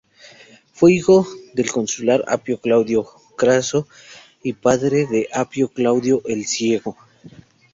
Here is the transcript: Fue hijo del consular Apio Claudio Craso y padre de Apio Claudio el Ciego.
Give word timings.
Fue 0.73 0.93
hijo 0.93 1.27
del 1.53 1.69
consular 1.69 2.25
Apio 2.27 2.59
Claudio 2.59 3.07
Craso 3.37 3.87
y 4.41 4.53
padre 4.53 5.05
de 5.05 5.27
Apio 5.31 5.67
Claudio 5.69 6.23
el 6.25 6.47
Ciego. 6.47 6.97